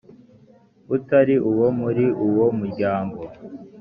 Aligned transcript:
utari 0.95 1.35
uwo 1.49 1.67
muri 1.79 2.05
uwo 2.25 2.45
muryango; 2.57 3.21